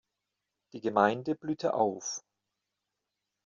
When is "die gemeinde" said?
0.73-1.35